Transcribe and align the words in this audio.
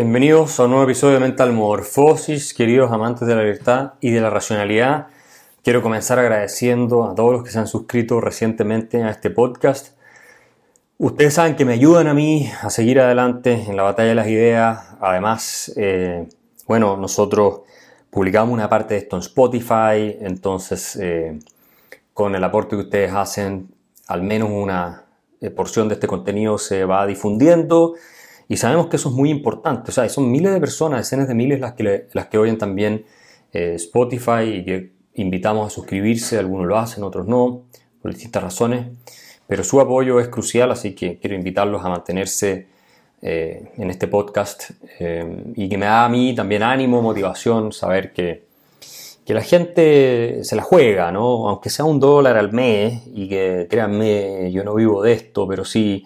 Bienvenidos 0.00 0.60
a 0.60 0.66
un 0.66 0.70
nuevo 0.70 0.84
episodio 0.84 1.14
de 1.14 1.20
Mental 1.22 1.52
Morphosis, 1.52 2.54
queridos 2.54 2.92
amantes 2.92 3.26
de 3.26 3.34
la 3.34 3.42
libertad 3.42 3.94
y 4.00 4.12
de 4.12 4.20
la 4.20 4.30
racionalidad. 4.30 5.08
Quiero 5.64 5.82
comenzar 5.82 6.20
agradeciendo 6.20 7.10
a 7.10 7.16
todos 7.16 7.32
los 7.32 7.42
que 7.42 7.50
se 7.50 7.58
han 7.58 7.66
suscrito 7.66 8.20
recientemente 8.20 9.02
a 9.02 9.10
este 9.10 9.28
podcast. 9.30 9.98
Ustedes 10.98 11.34
saben 11.34 11.56
que 11.56 11.64
me 11.64 11.72
ayudan 11.72 12.06
a 12.06 12.14
mí 12.14 12.48
a 12.62 12.70
seguir 12.70 13.00
adelante 13.00 13.54
en 13.54 13.76
la 13.76 13.82
batalla 13.82 14.10
de 14.10 14.14
las 14.14 14.28
ideas. 14.28 14.86
Además, 15.00 15.72
eh, 15.74 16.28
bueno, 16.68 16.96
nosotros 16.96 17.62
publicamos 18.08 18.54
una 18.54 18.68
parte 18.68 18.94
de 18.94 19.00
esto 19.00 19.16
en 19.16 19.22
Spotify, 19.22 20.16
entonces 20.20 20.94
eh, 20.94 21.40
con 22.14 22.36
el 22.36 22.44
aporte 22.44 22.76
que 22.76 22.82
ustedes 22.82 23.12
hacen, 23.12 23.68
al 24.06 24.22
menos 24.22 24.48
una 24.48 25.06
eh, 25.40 25.50
porción 25.50 25.88
de 25.88 25.94
este 25.94 26.06
contenido 26.06 26.56
se 26.56 26.84
va 26.84 27.04
difundiendo 27.04 27.96
y 28.48 28.56
sabemos 28.56 28.86
que 28.86 28.96
eso 28.96 29.10
es 29.10 29.14
muy 29.14 29.30
importante. 29.30 29.90
O 29.90 29.94
sea, 29.94 30.08
son 30.08 30.30
miles 30.30 30.52
de 30.52 30.60
personas, 30.60 31.00
decenas 31.00 31.28
de 31.28 31.34
miles 31.34 31.60
las 31.60 31.74
que, 31.74 32.06
las 32.12 32.26
que 32.26 32.38
oyen 32.38 32.56
también 32.56 33.04
eh, 33.52 33.74
Spotify 33.74 34.44
y 34.44 34.64
que 34.64 34.92
invitamos 35.14 35.66
a 35.66 35.70
suscribirse. 35.70 36.38
Algunos 36.38 36.66
lo 36.66 36.78
hacen, 36.78 37.04
otros 37.04 37.26
no, 37.26 37.64
por 38.00 38.10
distintas 38.10 38.42
razones. 38.42 38.86
Pero 39.46 39.64
su 39.64 39.80
apoyo 39.80 40.18
es 40.18 40.28
crucial, 40.28 40.70
así 40.70 40.94
que 40.94 41.18
quiero 41.18 41.36
invitarlos 41.36 41.84
a 41.84 41.90
mantenerse 41.90 42.68
eh, 43.20 43.70
en 43.76 43.90
este 43.90 44.08
podcast 44.08 44.70
eh, 44.98 45.52
y 45.54 45.68
que 45.68 45.76
me 45.76 45.86
da 45.86 46.06
a 46.06 46.08
mí 46.08 46.34
también 46.34 46.62
ánimo, 46.62 47.02
motivación, 47.02 47.72
saber 47.72 48.12
que, 48.12 48.44
que 49.26 49.34
la 49.34 49.42
gente 49.42 50.42
se 50.42 50.56
la 50.56 50.62
juega, 50.62 51.12
¿no? 51.12 51.48
Aunque 51.48 51.68
sea 51.68 51.84
un 51.84 52.00
dólar 52.00 52.38
al 52.38 52.52
mes 52.52 53.02
y 53.14 53.28
que 53.28 53.66
créanme, 53.68 54.50
yo 54.52 54.64
no 54.64 54.74
vivo 54.74 55.02
de 55.02 55.12
esto, 55.12 55.46
pero 55.46 55.64
sí 55.64 56.04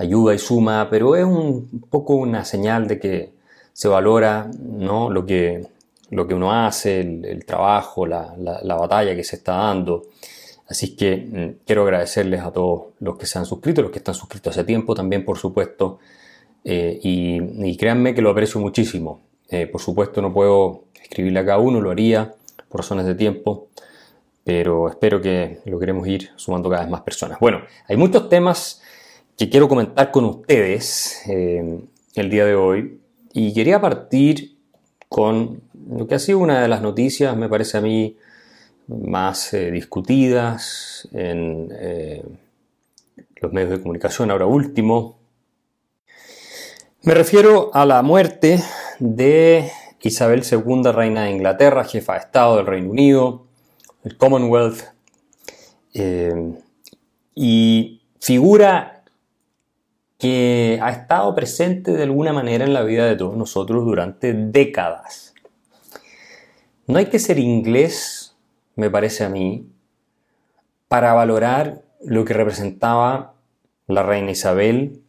ayuda 0.00 0.34
y 0.34 0.38
suma, 0.38 0.88
pero 0.90 1.14
es 1.14 1.24
un 1.24 1.84
poco 1.90 2.14
una 2.14 2.44
señal 2.44 2.88
de 2.88 2.98
que 2.98 3.32
se 3.72 3.88
valora 3.88 4.50
¿no? 4.58 5.10
lo, 5.10 5.26
que, 5.26 5.66
lo 6.10 6.26
que 6.26 6.34
uno 6.34 6.52
hace, 6.52 7.00
el, 7.00 7.44
trabajo, 7.44 8.06
la, 8.06 8.34
la, 8.38 8.74
batalla 8.76 9.14
que 9.14 9.24
se 9.24 9.36
está 9.36 9.56
dando. 9.56 10.06
Así 10.68 10.96
que 10.96 11.16
mm, 11.16 11.64
quiero 11.66 11.82
agradecerles 11.82 12.40
a 12.40 12.50
todos 12.50 12.94
los 12.98 13.18
que 13.18 13.26
se 13.26 13.38
han 13.38 13.46
suscrito, 13.46 13.82
los 13.82 13.90
que 13.90 13.98
están 13.98 14.14
suscritos 14.14 14.56
hace 14.56 14.64
tiempo 14.64 14.94
también, 14.94 15.24
por 15.24 15.36
supuesto. 15.36 15.98
Eh, 16.64 16.98
y, 17.02 17.76
créanme 17.76 18.14
que 18.14 18.22
lo 18.22 18.30
aprecio 18.30 18.60
muchísimo. 18.60 19.20
Eh, 19.48 19.66
por 19.66 19.80
supuesto 19.80 20.22
no 20.22 20.32
puedo 20.32 20.84
escribirle 21.02 21.40
a 21.40 21.44
cada 21.44 21.58
uno, 21.58 21.80
lo 21.80 21.90
haría 21.90 22.34
por 22.68 22.80
razones 22.80 23.04
de 23.04 23.16
tiempo, 23.16 23.68
pero 24.44 24.88
espero 24.88 25.20
que 25.20 25.58
lo 25.64 25.78
queremos 25.78 26.06
ir 26.06 26.30
sumando 26.36 26.70
cada 26.70 26.82
vez 26.82 26.90
más 26.90 27.02
personas. 27.02 27.38
Bueno, 27.40 27.62
hay 27.88 27.96
muchos 27.96 28.28
temas 28.28 28.80
que 29.40 29.48
quiero 29.48 29.70
comentar 29.70 30.10
con 30.10 30.26
ustedes 30.26 31.22
eh, 31.26 31.80
el 32.14 32.28
día 32.28 32.44
de 32.44 32.54
hoy. 32.54 33.00
Y 33.32 33.54
quería 33.54 33.80
partir 33.80 34.58
con 35.08 35.62
lo 35.88 36.06
que 36.06 36.14
ha 36.14 36.18
sido 36.18 36.40
una 36.40 36.60
de 36.60 36.68
las 36.68 36.82
noticias, 36.82 37.34
me 37.38 37.48
parece 37.48 37.78
a 37.78 37.80
mí, 37.80 38.18
más 38.86 39.54
eh, 39.54 39.70
discutidas 39.70 41.08
en 41.12 41.70
eh, 41.72 42.22
los 43.36 43.50
medios 43.50 43.70
de 43.70 43.80
comunicación 43.80 44.30
ahora 44.30 44.44
último. 44.44 45.16
Me 47.00 47.14
refiero 47.14 47.70
a 47.72 47.86
la 47.86 48.02
muerte 48.02 48.62
de 48.98 49.70
Isabel 50.02 50.42
II, 50.44 50.92
reina 50.92 51.22
de 51.22 51.30
Inglaterra, 51.30 51.84
jefa 51.84 52.12
de 52.12 52.18
Estado 52.18 52.58
del 52.58 52.66
Reino 52.66 52.90
Unido, 52.90 53.46
el 54.04 54.18
Commonwealth, 54.18 54.82
y 57.34 58.02
figura 58.20 58.99
que 60.20 60.78
ha 60.82 60.90
estado 60.90 61.34
presente 61.34 61.92
de 61.92 62.02
alguna 62.02 62.34
manera 62.34 62.66
en 62.66 62.74
la 62.74 62.82
vida 62.82 63.06
de 63.06 63.16
todos 63.16 63.36
nosotros 63.36 63.86
durante 63.86 64.34
décadas. 64.34 65.34
No 66.86 66.98
hay 66.98 67.06
que 67.06 67.18
ser 67.18 67.38
inglés, 67.38 68.36
me 68.76 68.90
parece 68.90 69.24
a 69.24 69.30
mí, 69.30 69.66
para 70.88 71.14
valorar 71.14 71.80
lo 72.04 72.26
que 72.26 72.34
representaba 72.34 73.34
la 73.86 74.02
reina 74.02 74.30
Isabel 74.30 75.00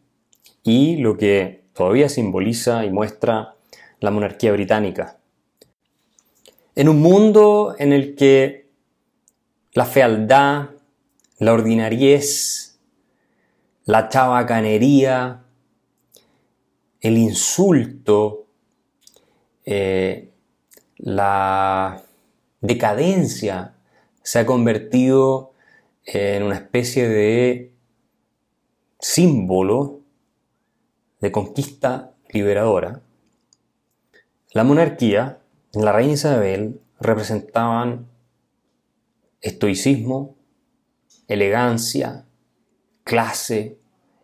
y 0.63 0.95
lo 0.97 1.17
que 1.17 1.65
todavía 1.73 2.07
simboliza 2.07 2.85
y 2.85 2.89
muestra 2.89 3.55
la 3.99 4.11
monarquía 4.11 4.53
británica. 4.53 5.17
En 6.73 6.87
un 6.87 7.01
mundo 7.01 7.75
en 7.77 7.91
el 7.91 8.15
que 8.15 8.69
la 9.73 9.85
fealdad, 9.85 10.69
la 11.37 11.51
ordinariez, 11.51 12.70
la 13.91 14.07
chabacanería, 14.07 15.43
el 17.01 17.17
insulto, 17.17 18.47
eh, 19.65 20.31
la 20.95 22.01
decadencia 22.61 23.75
se 24.23 24.39
ha 24.39 24.45
convertido 24.45 25.51
en 26.05 26.43
una 26.43 26.55
especie 26.55 27.09
de 27.09 27.73
símbolo 28.97 29.99
de 31.19 31.33
conquista 31.33 32.13
liberadora. 32.29 33.01
La 34.53 34.63
monarquía, 34.63 35.41
la 35.73 35.91
reina 35.91 36.13
Isabel, 36.13 36.79
representaban 37.01 38.07
estoicismo, 39.41 40.37
elegancia, 41.27 42.25
clase, 43.03 43.80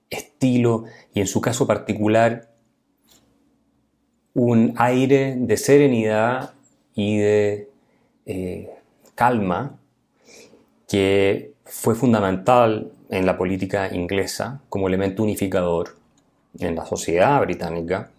estilo 0.09 0.85
y 1.13 1.19
en 1.19 1.27
su 1.27 1.41
caso 1.41 1.67
particular 1.67 2.49
un 4.33 4.73
aire 4.77 5.35
de 5.35 5.57
serenidad 5.57 6.53
y 6.93 7.17
de 7.17 7.69
eh, 8.25 8.69
calma 9.15 9.79
que 10.87 11.53
fue 11.65 11.95
fundamental 11.95 12.91
en 13.09 13.25
la 13.25 13.37
política 13.37 13.93
inglesa 13.93 14.61
como 14.69 14.87
elemento 14.87 15.23
unificador 15.23 15.97
en 16.59 16.75
la 16.75 16.85
sociedad 16.85 17.39
británica, 17.41 18.11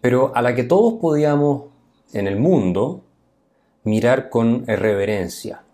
pero 0.00 0.34
a 0.34 0.42
la 0.42 0.54
que 0.54 0.64
todos 0.64 0.94
podíamos 1.00 1.64
en 2.12 2.26
el 2.26 2.36
mundo 2.36 3.04
mirar 3.84 4.30
con 4.30 4.66
reverencia 4.66 5.65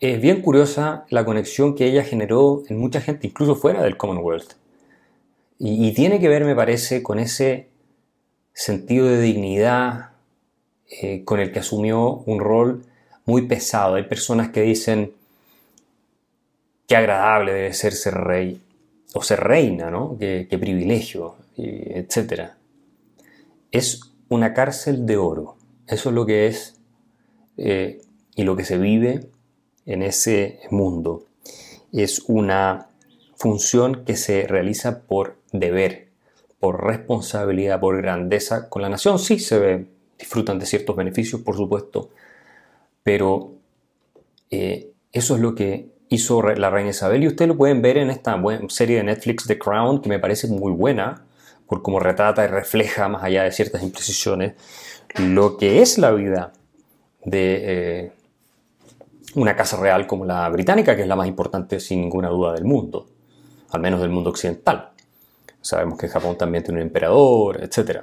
es 0.00 0.20
bien 0.20 0.40
curiosa 0.40 1.04
la 1.10 1.26
conexión 1.26 1.74
que 1.74 1.86
ella 1.86 2.02
generó 2.02 2.62
en 2.68 2.78
mucha 2.78 3.02
gente, 3.02 3.26
incluso 3.26 3.54
fuera 3.54 3.82
del 3.82 3.98
Commonwealth. 3.98 4.54
Y, 5.58 5.92
tiene 5.92 6.20
que 6.20 6.28
ver, 6.28 6.46
me 6.46 6.56
parece, 6.56 7.02
con 7.02 7.18
ese 7.18 7.68
sentido 8.54 9.06
de 9.06 9.20
dignidad 9.20 10.12
eh, 10.90 11.22
con 11.22 11.38
el 11.38 11.52
que 11.52 11.58
asumió 11.58 12.14
un 12.24 12.40
rol 12.40 12.86
muy 13.26 13.42
pesado. 13.42 13.96
Hay 13.96 14.04
personas 14.04 14.48
que 14.48 14.62
dicen 14.62 15.12
qué 16.88 16.96
agradable 16.96 17.52
debe 17.52 17.74
ser 17.74 17.92
ser 17.92 18.14
rey 18.14 18.62
o 19.12 19.22
ser 19.22 19.40
reina, 19.40 19.90
¿no? 19.90 20.16
Qué, 20.18 20.46
privilegio, 20.58 21.36
etc. 21.58 22.52
Es 23.70 24.00
una 24.30 24.54
cárcel 24.54 25.04
de 25.04 25.18
oro. 25.18 25.56
Eso 25.86 26.08
es 26.08 26.14
lo 26.14 26.24
que 26.24 26.46
es 26.46 26.80
eh, 27.58 28.00
y 28.34 28.44
lo 28.44 28.56
que 28.56 28.64
se 28.64 28.78
vive 28.78 29.28
en 29.86 30.02
ese 30.02 30.60
mundo. 30.70 31.24
Es 31.92 32.24
una 32.28 32.88
función 33.36 34.04
que 34.04 34.16
se 34.16 34.46
realiza 34.46 35.02
por 35.02 35.36
deber, 35.52 36.08
por 36.58 36.84
responsabilidad, 36.84 37.80
por 37.80 38.00
grandeza 38.00 38.68
con 38.68 38.82
la 38.82 38.88
nación. 38.88 39.18
Sí 39.18 39.38
se 39.38 39.86
disfrutan 40.18 40.58
de 40.58 40.66
ciertos 40.66 40.94
beneficios, 40.94 41.40
por 41.40 41.56
supuesto, 41.56 42.10
pero 43.02 43.52
eh, 44.50 44.90
eso 45.12 45.34
es 45.34 45.40
lo 45.40 45.54
que 45.54 45.88
hizo 46.08 46.42
la 46.42 46.70
reina 46.70 46.90
Isabel 46.90 47.22
y 47.22 47.28
ustedes 47.28 47.48
lo 47.48 47.56
pueden 47.56 47.82
ver 47.82 47.96
en 47.96 48.10
esta 48.10 48.40
serie 48.68 48.96
de 48.96 49.04
Netflix 49.04 49.46
The 49.46 49.58
Crown 49.58 50.02
que 50.02 50.08
me 50.08 50.18
parece 50.18 50.48
muy 50.48 50.72
buena 50.72 51.24
por 51.66 51.82
cómo 51.82 52.00
retrata 52.00 52.44
y 52.44 52.48
refleja 52.48 53.08
más 53.08 53.22
allá 53.22 53.44
de 53.44 53.52
ciertas 53.52 53.82
imprecisiones 53.82 54.54
lo 55.16 55.56
que 55.56 55.82
es 55.82 55.98
la 55.98 56.10
vida 56.10 56.52
de 57.24 57.60
eh, 57.62 58.12
una 59.34 59.56
casa 59.56 59.76
real 59.76 60.06
como 60.06 60.24
la 60.24 60.48
británica, 60.48 60.96
que 60.96 61.02
es 61.02 61.08
la 61.08 61.16
más 61.16 61.28
importante 61.28 61.80
sin 61.80 62.00
ninguna 62.00 62.28
duda 62.28 62.52
del 62.52 62.64
mundo, 62.64 63.06
al 63.70 63.80
menos 63.80 64.00
del 64.00 64.10
mundo 64.10 64.30
occidental. 64.30 64.90
Sabemos 65.60 65.98
que 65.98 66.08
Japón 66.08 66.36
también 66.36 66.64
tiene 66.64 66.80
un 66.80 66.86
emperador, 66.86 67.62
etc. 67.62 68.02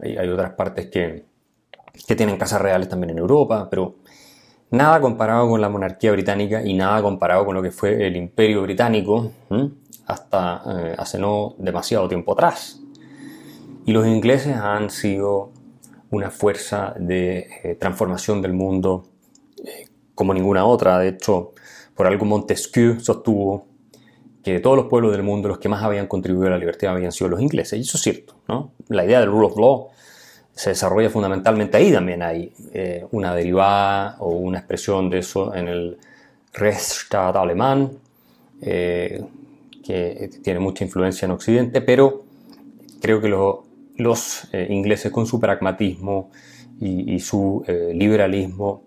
Hay, 0.00 0.16
hay 0.16 0.28
otras 0.28 0.52
partes 0.52 0.86
que, 0.86 1.24
que 2.06 2.16
tienen 2.16 2.36
casas 2.36 2.60
reales 2.60 2.88
también 2.88 3.10
en 3.10 3.18
Europa, 3.18 3.68
pero 3.70 3.96
nada 4.70 5.00
comparado 5.00 5.48
con 5.48 5.60
la 5.60 5.68
monarquía 5.68 6.12
británica 6.12 6.62
y 6.62 6.74
nada 6.74 7.00
comparado 7.02 7.44
con 7.44 7.54
lo 7.54 7.62
que 7.62 7.70
fue 7.70 8.06
el 8.06 8.16
imperio 8.16 8.62
británico 8.62 9.30
hasta 10.06 10.62
eh, 10.66 10.94
hace 10.98 11.18
no 11.18 11.54
demasiado 11.58 12.08
tiempo 12.08 12.32
atrás. 12.32 12.80
Y 13.84 13.92
los 13.92 14.06
ingleses 14.06 14.56
han 14.56 14.90
sido 14.90 15.52
una 16.10 16.30
fuerza 16.30 16.94
de 16.98 17.48
eh, 17.62 17.74
transformación 17.76 18.42
del 18.42 18.52
mundo 18.52 19.04
eh, 19.64 19.88
como 20.16 20.34
ninguna 20.34 20.64
otra. 20.64 20.98
De 20.98 21.10
hecho, 21.10 21.52
por 21.94 22.08
algo 22.08 22.24
Montesquieu 22.24 22.98
sostuvo 22.98 23.66
que 24.42 24.54
de 24.54 24.60
todos 24.60 24.76
los 24.76 24.86
pueblos 24.86 25.12
del 25.12 25.22
mundo 25.22 25.48
los 25.48 25.58
que 25.58 25.68
más 25.68 25.84
habían 25.84 26.08
contribuido 26.08 26.48
a 26.48 26.50
la 26.50 26.58
libertad 26.58 26.90
habían 26.90 27.12
sido 27.12 27.30
los 27.30 27.40
ingleses. 27.40 27.78
Y 27.78 27.82
eso 27.82 27.96
es 27.96 28.02
cierto. 28.02 28.34
¿no? 28.48 28.72
La 28.88 29.04
idea 29.04 29.20
del 29.20 29.30
rule 29.30 29.46
of 29.46 29.56
law 29.56 29.88
se 30.56 30.70
desarrolla 30.70 31.10
fundamentalmente 31.10 31.76
ahí 31.76 31.92
también 31.92 32.22
hay 32.22 32.50
eh, 32.72 33.06
una 33.10 33.34
derivada 33.34 34.16
o 34.20 34.30
una 34.30 34.58
expresión 34.58 35.10
de 35.10 35.18
eso 35.18 35.54
en 35.54 35.68
el 35.68 35.98
Rechtsstaat 36.54 37.36
alemán, 37.36 37.90
eh, 38.62 39.22
que 39.84 40.30
tiene 40.42 40.58
mucha 40.58 40.82
influencia 40.82 41.26
en 41.26 41.32
Occidente, 41.32 41.82
pero 41.82 42.24
creo 43.02 43.20
que 43.20 43.28
los 43.28 44.48
eh, 44.52 44.66
ingleses 44.70 45.12
con 45.12 45.26
su 45.26 45.38
pragmatismo 45.38 46.30
y, 46.80 47.20
su 47.20 47.64
liberalismo 47.94 48.82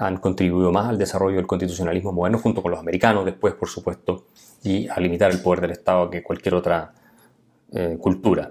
han 0.00 0.16
contribuido 0.16 0.72
más 0.72 0.88
al 0.88 0.98
desarrollo 0.98 1.36
del 1.36 1.46
constitucionalismo 1.46 2.12
moderno 2.12 2.38
junto 2.38 2.62
con 2.62 2.72
los 2.72 2.80
americanos 2.80 3.24
después, 3.24 3.54
por 3.54 3.68
supuesto, 3.68 4.26
y 4.62 4.88
a 4.88 4.98
limitar 4.98 5.30
el 5.30 5.40
poder 5.40 5.60
del 5.60 5.70
Estado 5.72 6.10
que 6.10 6.22
cualquier 6.22 6.54
otra 6.54 6.92
cultura. 8.00 8.50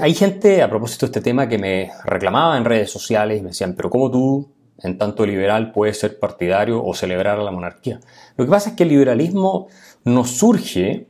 Hay 0.00 0.14
gente, 0.14 0.62
a 0.62 0.68
propósito 0.68 1.06
de 1.06 1.10
este 1.10 1.20
tema, 1.20 1.48
que 1.48 1.58
me 1.58 1.90
reclamaba 2.04 2.56
en 2.56 2.64
redes 2.64 2.90
sociales 2.90 3.38
y 3.38 3.42
me 3.42 3.48
decían, 3.48 3.74
pero 3.76 3.90
¿cómo 3.90 4.10
tú, 4.10 4.50
en 4.82 4.98
tanto 4.98 5.24
liberal, 5.24 5.70
puedes 5.72 5.98
ser 5.98 6.18
partidario 6.18 6.84
o 6.84 6.94
celebrar 6.94 7.38
a 7.38 7.42
la 7.42 7.52
monarquía? 7.52 8.00
Lo 8.36 8.44
que 8.44 8.50
pasa 8.50 8.70
es 8.70 8.76
que 8.76 8.82
el 8.82 8.88
liberalismo 8.88 9.68
no 10.04 10.24
surge, 10.24 11.08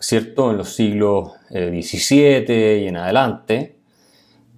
¿cierto?, 0.00 0.50
en 0.50 0.58
los 0.58 0.74
siglos 0.74 1.32
XVII 1.50 2.44
eh, 2.48 2.80
y 2.84 2.88
en 2.88 2.96
adelante, 2.96 3.78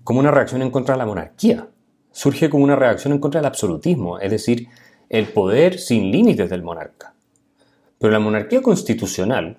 como 0.05 0.21
una 0.21 0.31
reacción 0.31 0.63
en 0.63 0.71
contra 0.71 0.95
de 0.95 0.99
la 0.99 1.07
monarquía. 1.07 1.69
Surge 2.15 2.49
como 2.49 2.63
una 2.63 2.77
reacción 2.77 3.13
en 3.13 3.19
contra 3.19 3.41
del 3.41 3.49
absolutismo, 3.49 4.21
es 4.21 4.31
decir, 4.31 4.69
el 5.09 5.27
poder 5.27 5.81
sin 5.81 6.13
límites 6.13 6.49
del 6.49 6.63
monarca. 6.63 7.13
Pero 7.99 8.13
la 8.13 8.21
monarquía 8.21 8.63
constitucional, 8.63 9.59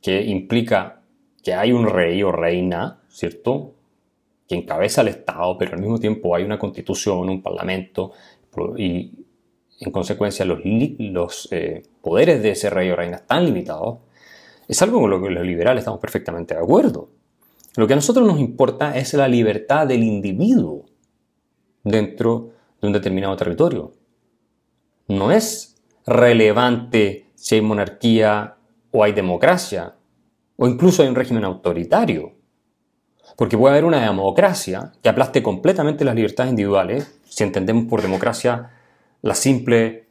que 0.00 0.22
implica 0.22 1.02
que 1.42 1.52
hay 1.52 1.70
un 1.70 1.86
rey 1.86 2.22
o 2.22 2.32
reina, 2.32 3.02
¿cierto? 3.10 3.74
Que 4.48 4.54
encabeza 4.54 5.02
el 5.02 5.08
Estado, 5.08 5.58
pero 5.58 5.74
al 5.74 5.80
mismo 5.80 5.98
tiempo 5.98 6.34
hay 6.34 6.44
una 6.44 6.58
constitución, 6.58 7.28
un 7.28 7.42
parlamento, 7.42 8.12
y 8.78 9.12
en 9.80 9.92
consecuencia 9.92 10.46
los, 10.46 11.48
eh, 11.52 11.82
poderes 12.00 12.42
de 12.42 12.52
ese 12.52 12.70
rey 12.70 12.88
o 12.88 12.96
reina 12.96 13.18
están 13.18 13.44
limitados, 13.44 13.98
es 14.66 14.80
algo 14.80 14.98
con 14.98 15.10
lo 15.10 15.20
que 15.20 15.28
los 15.28 15.44
liberales 15.44 15.82
estamos 15.82 16.00
perfectamente 16.00 16.54
de 16.54 16.60
acuerdo. 16.60 17.10
Lo 17.76 17.86
que 17.86 17.92
a 17.92 17.96
nosotros 17.96 18.26
nos 18.26 18.40
importa 18.40 18.96
es 18.96 19.12
la 19.12 19.28
libertad 19.28 19.86
del 19.86 20.04
individuo 20.04 20.86
dentro 21.84 22.50
de 22.80 22.88
un 22.88 22.92
determinado 22.92 23.36
territorio. 23.36 23.92
No 25.06 25.30
es 25.30 25.76
relevante 26.06 27.26
si 27.34 27.56
hay 27.56 27.60
monarquía 27.60 28.56
o 28.90 29.04
hay 29.04 29.12
democracia 29.12 29.94
o 30.56 30.66
incluso 30.66 31.02
hay 31.02 31.08
un 31.08 31.14
régimen 31.14 31.44
autoritario. 31.44 32.32
Porque 33.36 33.58
puede 33.58 33.72
haber 33.72 33.84
una 33.84 34.02
democracia 34.02 34.92
que 35.02 35.08
aplaste 35.08 35.42
completamente 35.42 36.04
las 36.04 36.14
libertades 36.14 36.50
individuales, 36.50 37.20
si 37.24 37.42
entendemos 37.42 37.86
por 37.86 38.02
democracia 38.02 38.70
la 39.22 39.34
simple 39.34 40.06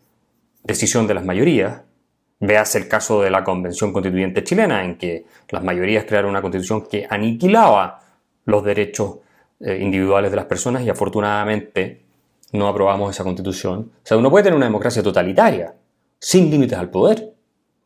decisión 0.63 1.07
de 1.07 1.13
las 1.13 1.23
mayorías. 1.23 1.81
Veas 2.39 2.75
el 2.75 2.89
caso 2.89 3.21
de 3.21 3.29
la 3.29 3.43
Convención 3.43 3.93
Constituyente 3.93 4.43
chilena, 4.43 4.83
en 4.83 4.97
que 4.97 5.25
las 5.49 5.63
mayorías 5.63 6.03
crearon 6.03 6.31
una 6.31 6.41
constitución 6.41 6.85
que 6.89 7.07
aniquilaba 7.09 8.01
los 8.45 8.63
derechos 8.65 9.19
eh, 9.65 9.79
individuales 9.81 10.29
de 10.29 10.35
las 10.35 10.45
personas 10.45 10.83
y 10.83 10.89
afortunadamente 10.89 12.03
no 12.51 12.67
aprobamos 12.67 13.09
esa 13.09 13.23
constitución. 13.23 13.91
O 13.95 14.05
sea, 14.05 14.17
uno 14.17 14.29
puede 14.29 14.43
tener 14.43 14.57
una 14.57 14.65
democracia 14.65 15.01
totalitaria, 15.01 15.73
sin 16.19 16.51
límites 16.51 16.77
al 16.77 16.89
poder, 16.89 17.33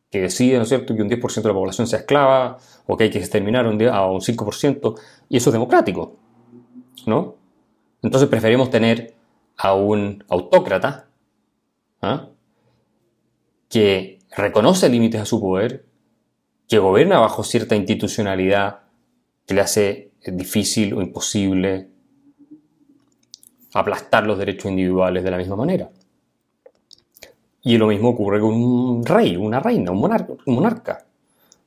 que 0.09 0.21
decide, 0.21 0.57
¿no 0.57 0.63
es 0.63 0.69
cierto?, 0.69 0.95
que 0.95 1.01
un 1.01 1.09
10% 1.09 1.41
de 1.43 1.47
la 1.47 1.53
población 1.53 1.85
sea 1.85 1.99
esclava 1.99 2.57
o 2.87 2.97
que 2.97 3.05
hay 3.05 3.09
que 3.11 3.19
exterminar 3.19 3.65
a 3.65 3.69
un 3.69 4.21
5%, 4.21 4.99
y 5.29 5.37
eso 5.37 5.49
es 5.49 5.53
democrático, 5.53 6.15
¿no? 7.05 7.35
Entonces 8.01 8.27
preferimos 8.27 8.71
tener 8.71 9.13
a 9.57 9.73
un 9.73 10.23
autócrata 10.29 11.07
¿ah? 12.01 12.29
que 13.69 14.19
reconoce 14.35 14.89
límites 14.89 15.21
a 15.21 15.25
su 15.25 15.39
poder, 15.39 15.85
que 16.67 16.79
gobierna 16.79 17.19
bajo 17.19 17.43
cierta 17.43 17.75
institucionalidad 17.75 18.79
que 19.45 19.53
le 19.53 19.61
hace 19.61 20.06
difícil 20.35 20.93
o 20.93 21.01
imposible 21.01 21.89
aplastar 23.73 24.25
los 24.25 24.37
derechos 24.37 24.71
individuales 24.71 25.23
de 25.23 25.31
la 25.31 25.37
misma 25.37 25.55
manera. 25.55 25.89
Y 27.61 27.77
lo 27.77 27.87
mismo 27.87 28.09
ocurre 28.09 28.39
con 28.39 28.53
un 28.53 29.05
rey, 29.05 29.35
una 29.35 29.59
reina, 29.59 29.91
un 29.91 29.99
monarca. 30.45 31.05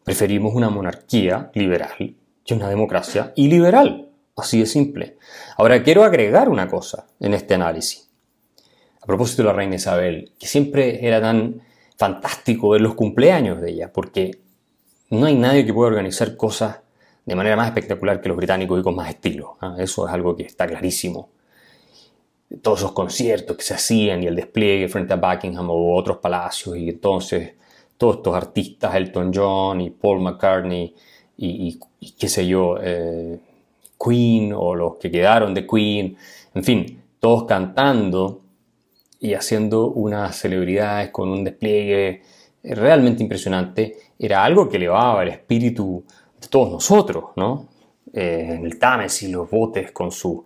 Preferimos 0.02 0.54
una 0.54 0.70
monarquía 0.70 1.50
liberal 1.54 2.14
que 2.44 2.54
una 2.54 2.68
democracia 2.68 3.32
iliberal. 3.36 4.08
Así 4.36 4.58
de 4.58 4.66
simple. 4.66 5.18
Ahora 5.56 5.82
quiero 5.82 6.02
agregar 6.02 6.48
una 6.48 6.68
cosa 6.68 7.06
en 7.20 7.34
este 7.34 7.54
análisis. 7.54 8.08
A 9.02 9.06
propósito 9.06 9.42
de 9.42 9.48
la 9.48 9.52
reina 9.52 9.76
Isabel, 9.76 10.32
que 10.38 10.46
siempre 10.46 11.06
era 11.06 11.20
tan 11.20 11.60
fantástico 11.96 12.70
ver 12.70 12.80
los 12.80 12.94
cumpleaños 12.94 13.60
de 13.60 13.70
ella, 13.70 13.92
porque 13.92 14.40
no 15.10 15.26
hay 15.26 15.34
nadie 15.34 15.66
que 15.66 15.74
pueda 15.74 15.88
organizar 15.88 16.36
cosas 16.36 16.78
de 17.30 17.36
manera 17.36 17.56
más 17.56 17.68
espectacular 17.68 18.20
que 18.20 18.28
los 18.28 18.36
británicos 18.36 18.80
y 18.80 18.82
con 18.82 18.96
más 18.96 19.08
estilo. 19.08 19.56
¿ah? 19.60 19.76
Eso 19.78 20.06
es 20.06 20.12
algo 20.12 20.34
que 20.34 20.42
está 20.42 20.66
clarísimo 20.66 21.30
todos 22.62 22.80
esos 22.80 22.92
conciertos 22.92 23.56
que 23.56 23.62
se 23.62 23.74
hacían 23.74 24.22
y 24.22 24.26
el 24.26 24.34
despliegue 24.34 24.88
frente 24.88 25.12
a 25.12 25.16
Buckingham 25.16 25.70
o 25.70 25.94
otros 25.94 26.18
palacios 26.18 26.76
y 26.76 26.88
entonces 26.88 27.54
todos 27.96 28.16
estos 28.16 28.34
artistas, 28.34 28.94
Elton 28.94 29.30
John 29.32 29.80
y 29.80 29.90
Paul 29.90 30.20
McCartney 30.20 30.94
y, 31.36 31.78
qué 32.18 32.28
sé 32.28 32.46
yo, 32.46 32.76
eh, 32.82 33.38
Queen 34.02 34.52
o 34.54 34.74
los 34.74 34.96
que 34.96 35.10
quedaron 35.10 35.54
de 35.54 35.66
Queen, 35.66 36.16
en 36.54 36.64
fin, 36.64 37.02
todos 37.18 37.44
cantando 37.44 38.42
y 39.20 39.34
haciendo 39.34 39.86
unas 39.92 40.36
celebridades 40.36 41.10
con 41.10 41.30
un 41.30 41.44
despliegue 41.44 42.22
realmente 42.62 43.22
impresionante, 43.22 43.96
era 44.18 44.44
algo 44.44 44.68
que 44.68 44.76
elevaba 44.76 45.22
el 45.22 45.28
espíritu 45.28 46.04
de 46.40 46.48
todos 46.48 46.70
nosotros, 46.70 47.24
¿no? 47.36 47.68
Eh, 48.12 48.60
el 48.62 48.78
Támesis, 48.78 49.30
los 49.30 49.48
botes 49.50 49.92
con 49.92 50.10
su 50.10 50.44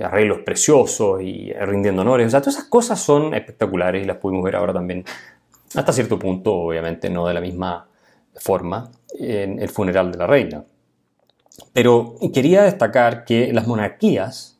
arreglos 0.00 0.40
preciosos 0.40 1.22
y 1.22 1.52
rindiendo 1.52 2.02
honores. 2.02 2.26
O 2.26 2.30
sea, 2.30 2.40
todas 2.40 2.56
esas 2.56 2.68
cosas 2.68 3.00
son 3.00 3.34
espectaculares 3.34 4.02
y 4.02 4.06
las 4.06 4.16
pudimos 4.16 4.44
ver 4.44 4.56
ahora 4.56 4.72
también, 4.72 5.04
hasta 5.74 5.92
cierto 5.92 6.18
punto, 6.18 6.52
obviamente, 6.52 7.08
no 7.10 7.26
de 7.26 7.34
la 7.34 7.40
misma 7.40 7.86
forma, 8.34 8.90
en 9.18 9.60
el 9.60 9.68
funeral 9.68 10.10
de 10.10 10.18
la 10.18 10.26
reina. 10.26 10.64
Pero 11.72 12.16
quería 12.32 12.62
destacar 12.62 13.24
que 13.24 13.52
las 13.52 13.66
monarquías 13.66 14.58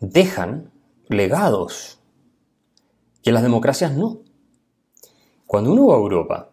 dejan 0.00 0.70
legados 1.08 2.00
que 3.22 3.32
las 3.32 3.42
democracias 3.42 3.92
no. 3.92 4.20
Cuando 5.46 5.72
uno 5.72 5.88
va 5.88 5.94
a 5.94 5.98
Europa 5.98 6.50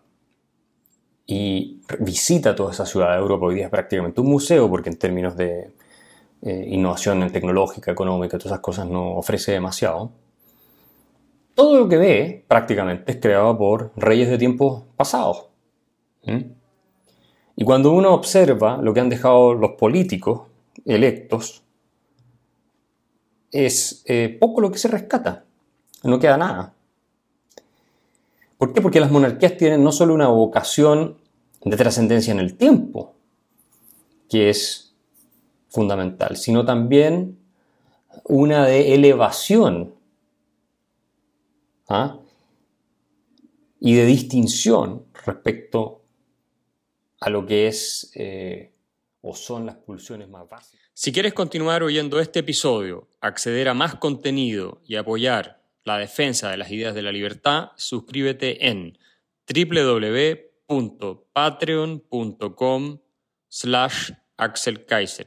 y 1.26 1.75
visita 2.00 2.56
toda 2.56 2.72
esa 2.72 2.86
ciudad 2.86 3.12
de 3.12 3.18
Europa, 3.18 3.46
hoy 3.46 3.56
día 3.56 3.66
es 3.66 3.70
prácticamente 3.72 4.22
un 4.22 4.28
museo, 4.28 4.70
porque 4.70 4.90
en 4.90 4.98
términos 4.98 5.36
de 5.36 5.72
eh, 6.42 6.66
innovación 6.70 7.32
tecnológica, 7.32 7.92
económica, 7.92 8.38
todas 8.38 8.54
esas 8.54 8.60
cosas 8.60 8.88
no 8.88 9.16
ofrece 9.16 9.52
demasiado. 9.52 10.12
Todo 11.54 11.80
lo 11.80 11.88
que 11.88 11.98
ve 11.98 12.46
prácticamente 12.48 13.12
es 13.12 13.18
creado 13.22 13.58
por 13.58 13.92
reyes 13.96 14.30
de 14.30 14.38
tiempos 14.38 14.84
pasados. 14.96 15.48
Y 17.56 17.64
cuando 17.64 17.92
uno 17.92 18.14
observa 18.14 18.78
lo 18.78 18.94
que 18.94 19.00
han 19.00 19.10
dejado 19.10 19.54
los 19.54 19.72
políticos 19.72 20.42
electos, 20.86 21.64
es 23.52 24.04
eh, 24.06 24.36
poco 24.40 24.60
lo 24.60 24.72
que 24.72 24.78
se 24.78 24.90
rescata, 24.90 25.46
no 26.04 26.20
queda 26.20 26.36
nada. 26.36 26.74
¿Por 28.58 28.74
qué? 28.74 28.82
Porque 28.82 29.00
las 29.00 29.12
monarquías 29.12 29.56
tienen 29.56 29.84
no 29.84 29.92
solo 29.92 30.14
una 30.14 30.28
vocación 30.28 31.18
de 31.66 31.78
trascendencia 31.78 32.32
en 32.32 32.40
el 32.40 32.56
tiempo, 32.56 33.16
que 34.30 34.50
es 34.50 34.96
fundamental, 35.68 36.38
sino 36.38 36.64
también 36.64 37.40
una 38.24 38.66
de 38.66 38.94
elevación 38.94 39.96
¿ah? 41.90 42.20
y 43.80 43.96
de 43.96 44.06
distinción 44.06 45.06
respecto 45.26 46.04
a 47.20 47.30
lo 47.30 47.46
que 47.46 47.68
es 47.68 48.12
eh, 48.16 48.72
o 49.22 49.36
son 49.36 49.66
las 49.66 49.76
pulsiones 49.76 50.30
más 50.30 50.48
básicas. 50.48 50.86
Si 50.94 51.12
quieres 51.12 51.34
continuar 51.34 51.82
oyendo 51.82 52.20
este 52.20 52.40
episodio, 52.40 53.10
acceder 53.20 53.68
a 53.70 53.74
más 53.74 53.96
contenido 53.96 54.82
y 54.86 54.96
apoyar 54.96 55.64
la 55.84 55.98
defensa 55.98 56.52
de 56.52 56.58
las 56.58 56.72
ideas 56.72 56.94
de 56.94 57.02
la 57.02 57.12
libertad, 57.12 57.72
suscríbete 57.76 58.68
en 58.68 58.98
www.patreon.com 60.70 63.00
slash 63.50 64.12
Axel 64.38 64.78
Kaiser. 64.88 65.26